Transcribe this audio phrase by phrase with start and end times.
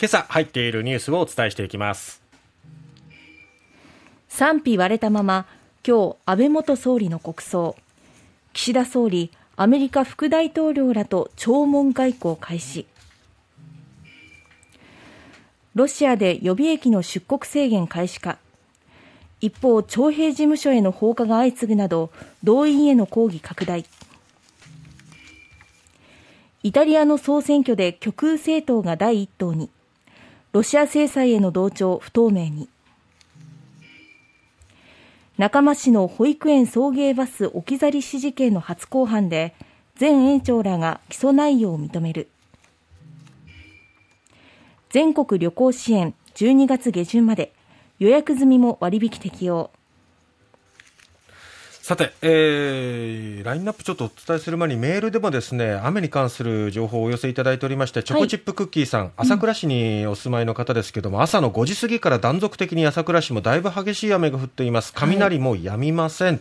[0.00, 2.22] 今朝入っているニュースをお伝えしていきます。
[4.30, 5.44] 賛否割れたまま
[5.86, 7.76] 今日安倍元総理の国葬。
[8.54, 12.86] 岸田総理アメリカ副大統領らと弔問外交開始。
[15.74, 18.38] ロシアで予備役の出国制限開始か。
[19.42, 22.10] 一方徴兵事務所への放火が相次ぐなど
[22.42, 23.84] 動員への抗議拡大。
[26.62, 29.68] イタリアの総選挙で極右政党が第一党に。
[30.52, 32.68] ロシア制裁への同調不透明に。
[35.38, 39.54] 中間市の保育園送迎バス置き去り死事件の初公判で
[39.98, 42.28] 前園長らが起訴内容を認める。
[44.88, 47.52] 全国旅行支援12月下旬まで
[48.00, 49.70] 予約済みも割引適用。
[51.90, 64.92] さて、えー、ラインナップちょっとお伝えする前にメールでもですね、雨に関する情報をお寄せいただいておりまして、チョコチップクッキーさん、はい、朝倉市にお住まいの方ですけども、うん、朝の5時過ぎから断続的に朝倉市もだいぶ激しい雨が降っています。
[64.94, 66.38] 雷も止みません、はい、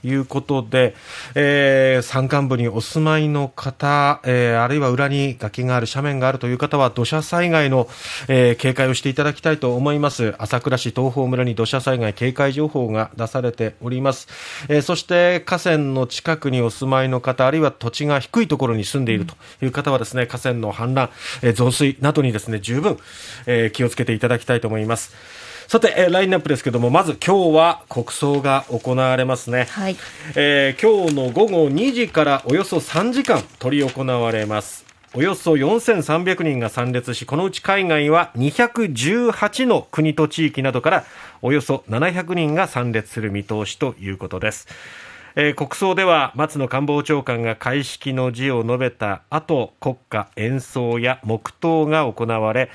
[0.00, 0.94] ということで、
[1.34, 7.88] えー、山間部にお住まいの方、えー、あるいは裏に崖がある、斜面があるという方は、土砂災害の、
[8.28, 10.34] えー、警戒をしていただきたいと思います。
[10.38, 14.28] 朝倉市東峰村に土砂災害警戒情報が出されております。
[14.68, 21.10] えー、そして河川の近くにお住まいの方、あるいは土地が低いところに住んでいるという方はですね、河川の氾濫、
[21.42, 22.98] えー、増水などにですね、十分、
[23.46, 25.14] えー、気をつけていただきたいと思います。
[25.68, 29.68] さて、えー、ラインナップですけども、まず今日は国葬が行われますね。
[29.70, 29.96] はい。
[30.34, 34.91] えー、今日の午後2時からおよそ3時間執り行われます。
[35.14, 41.04] およそ4300人が参列し、このうち海外は218の国と地域などから
[41.42, 44.68] およそ700人が参列する見通しということです。
[45.34, 52.70] えー、国葬では松野官房長官が開式の辞を述べた後、国歌演奏や黙祷が行われ、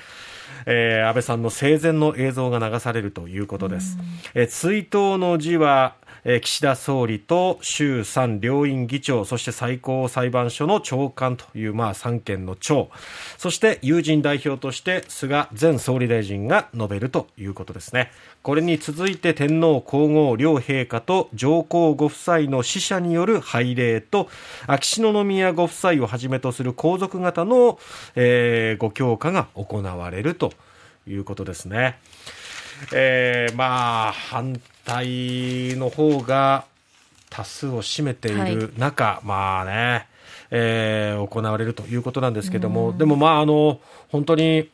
[0.68, 3.98] えー、安倍さんの生前の映像が流されるということです。
[4.36, 5.96] えー、追悼の辞は
[6.30, 12.90] え岸田総理と衆参両院議長そして最高裁判所の長官という、まあ、3県の長
[13.38, 18.12] そして友人代表として菅前総理大臣が述べるということですね
[18.44, 24.28] これに続いて天皇皇后両陛下と上皇ご夫妻の使者による拝礼と
[24.68, 27.80] 秋篠宮ご夫妻をはじめとする皇族方の、
[28.16, 30.52] えー、ご教化が行われると
[31.08, 32.00] いうことですね。
[32.94, 36.66] えー、まあ反対の方が
[37.30, 40.08] 多数を占めている中、はい、まあね、
[40.52, 43.80] えー、行われるということなんですけども、でもまああの
[44.10, 44.70] 本当に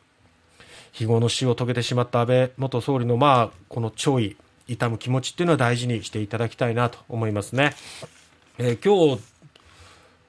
[0.92, 4.36] 非業の死を遂げてしまった安倍元総理のまあこの弔意
[4.68, 7.74] 痛む気持ちっていうのは大事にしていただきたいなと思いますね。
[8.58, 9.22] えー、今日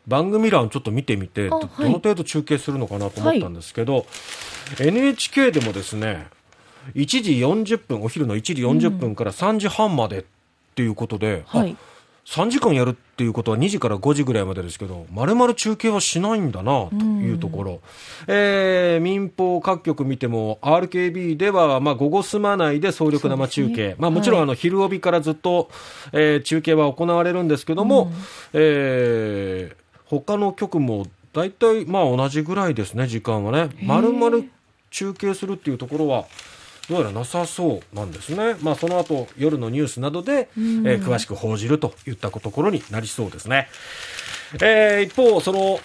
[0.07, 4.02] 番組欄ちょっと見てみて、どの程度中継するのかなと思ったんですけど、は
[4.84, 6.28] い、NHK でもですね
[6.94, 10.25] 1時40分お昼の1時40分から3時半までっ
[10.75, 11.78] ていうことで、うん、はい、
[12.25, 17.79] 3時間やるっていうことは2時から5時ぐらいまでですけど、まるまる中継はしないんだなというところ、うん、
[18.28, 25.69] えー、民放各局見ても、RKB では、まあ、午後住まないで総力生中継、ね、まあ、もちろんあの昼帯からずっと、
[26.13, 28.12] えー、中継は行われるんですけども、うん、
[28.53, 29.75] えー、
[30.06, 34.50] 他の局も大体まあ同じぐらいですね、時間はね、まるまる
[34.90, 36.25] 中継するっていうところは、
[36.90, 38.56] どうやらなさそうなんですね。
[38.62, 43.68] まあ、その後、夜のニュースなどで、えー、詳しく報じるといったところになりそうですね。
[44.62, 45.79] えー、一方、その、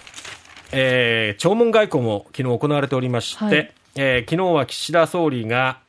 [0.71, 5.79] えー、弔問外交も昨日行われておりまして、はい、えー、昨日は岸田総理が、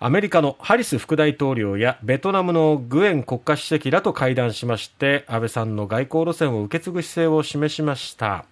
[0.00, 8.44] アメリカのハリス副大統領やベトナムのグエン国家主席らと会談しまして安倍さんの外交路線を受け継ぐ姿勢を示しました。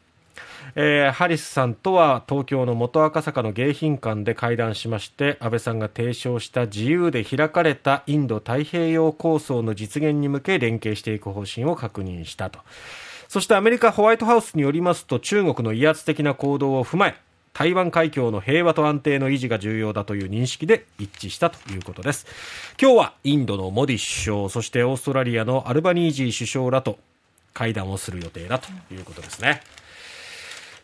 [0.78, 12.58] えー、ハリスさんとは東京の元赤坂の迎賓館で会談しまして安倍さんが提唱した自由で開かれたインド太平洋構想の実現に向け連携していく方針を確認したと
[13.28, 17.16] そしてアメリカホワイトハウスによりますと中国の威圧的な行動を踏まえ
[17.54, 22.26] 台湾海峡の平和と安定の維持が重要だという認識で一致したということです
[22.78, 26.98] 今日はインドのモディ首相そしてオーストラリアのアルバニージー首相らと
[27.54, 29.62] 会談をする予定だということですね。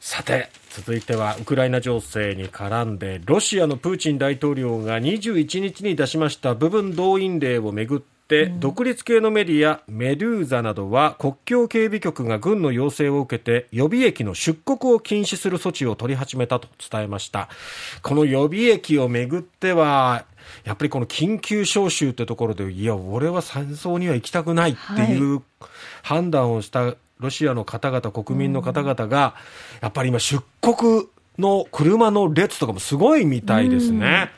[0.04, 17.48] さて続いてはウクライナ情勢に絡んでロシアのプーチン大統領が21日に出しました部分動員令をめぐって独立系のメディアメドゥーザなどは国境警備局が軍の要請を受けて予備役の出国を禁止する措置を取り始めたと伝えました。
[18.02, 20.24] この予備役をめぐっては
[20.64, 25.42] やっぱりこの緊急招集というところでいや俺は戦争には行きたくないっていう
[26.02, 29.34] 判断をしたロシアの方々、国民の方々が、
[29.80, 31.06] やっぱり今、出国
[31.38, 34.30] の車の列とかもすごいみたいですね。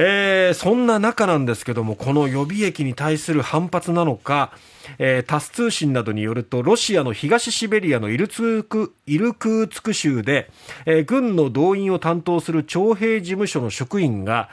[0.00, 4.52] えー、そんな中なんですけども、この予備役に対する反発なのか、
[4.98, 10.50] えー、タス通信などによると、ロシアの東シベリアのイルツクイルクーツク州で、
[10.86, 14.48] えー、軍の動員を担当する徴兵事務所の職員が、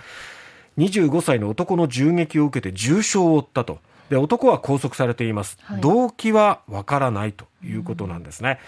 [0.79, 3.79] 25歳の男の銃撃を受けて重傷を負ったと。
[4.09, 8.59] で男は拘束されています、はい、動機はわからないということなんですね、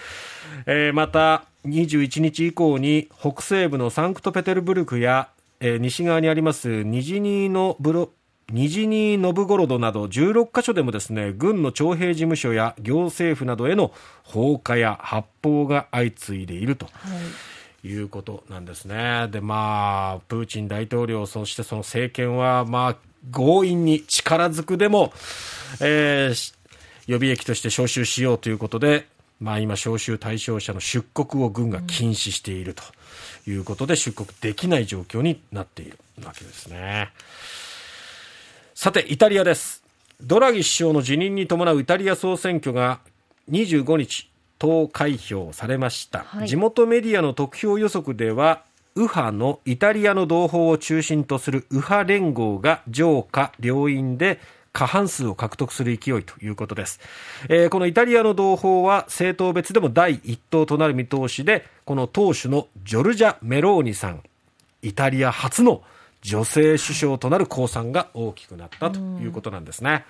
[0.65, 5.29] うん、えー、また21日以降に北西部のサンクトペテルブルクや、
[5.59, 8.11] えー、西側にありますニジニーのブロ
[8.49, 13.91] ニジニー・ノブゴロドなど16カ所でもですね軍の徴兵事務所や行政府などへの
[14.23, 16.85] 放火や発砲が相次いでいると。
[16.85, 17.17] はい
[17.83, 19.27] いうことなんですね。
[19.31, 22.97] で、まあ、プーチン大統領、そしてその政権は、まあ、
[23.31, 25.13] 強引に力ずくでも、
[25.81, 26.55] えー、
[27.07, 29.07] 予備役として招集しようということで、
[29.39, 32.83] まあ、今、招集対象者の出国を軍が禁止していると
[33.47, 37.11] いうことで、出国できない状況になっているわけですね。
[38.73, 39.83] さて、イタリアです。
[40.21, 42.99] ドラギ首相の辞任に伴うイタリア総選挙が
[43.51, 44.29] 25日、
[44.59, 48.63] 投開票されました、はい、地元メディアの得票予測では
[48.97, 54.39] 右派のイタリアの同胞を中心とする右派連合が上下両院で
[54.73, 56.99] 過半数を獲得する勢いということです、
[57.47, 64.23] えー、このイタリアの同胞は政党別でも第一党となる見通しでこの党首のジョルジャ・メローニさん
[64.81, 65.83] イタリア初の
[66.21, 70.05] 女性首相となる公算が大きくなったということなんですね。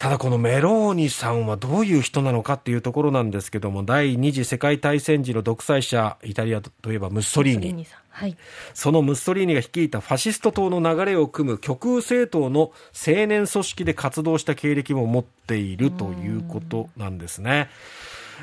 [0.00, 7.86] ただこのメローニさんはどういう人なのかっていうところなんですけども、第二次世界大戦時の独裁者、イタリアといえばムッソリーニ。
[8.08, 8.34] はい、
[8.72, 17.68] そのムッソリーニが率いたファシスト党の流れを組む極右政党の青年組織で活動した経歴も持っているということなんですね。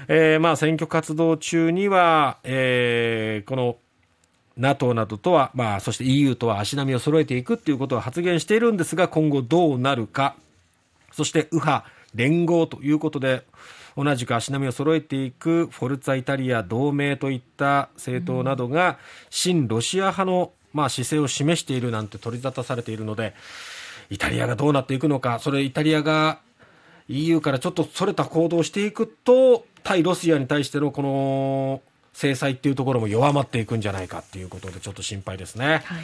[0.08, 3.78] えー、まあ選挙活動中には、えー、この
[4.58, 10.36] NATO などとは、まあ、そして EU とは足並みを揃えていくっていうことを発言しているんですが、今後どうなるか。
[11.18, 13.44] そして右派連合ということで
[13.96, 19.00] 同じく足並みを揃えていくフォルツァ・イタリア同盟といった政党などが
[19.32, 23.34] 親ロシア派のまあ姿勢を示しているなんて取り沙汰されているので
[24.12, 26.40] イタリアがどうなっていくのかそれイタリアが
[27.10, 31.82] EU からちょっとそれた行動をしていくと対ロシアに対してのこの
[32.14, 35.82] 制裁っていうところも弱まっていくんじゃないかっていうことでちょっと心配ですね。
[35.86, 36.04] はい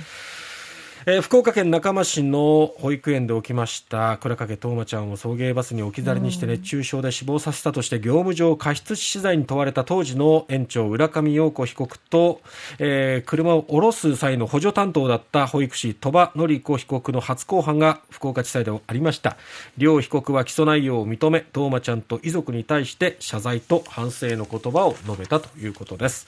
[1.05, 12.39] えー、福岡県中間市の保育園で起きました倉掛冬生ちゃんを送迎バスに置き去りにして熱中症で死亡させたとして業務上過失致死罪に問われた当時の園長浦上陽子被告と、
[12.79, 19.35] えー、車を降ろす際の補助担当だった保育士鳥羽典子被告の初公判が福岡地裁でありました。
[19.77, 26.27] 両被告は起訴内容を認め冬生ちゃんと遺族に対して謝罪と反省の言葉を述べたということです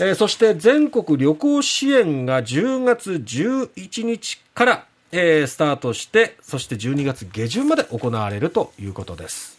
[0.00, 9.54] えー、そして全国旅行支援が10月11日から、えー、スタートして、そして12月下旬まで行われるということです。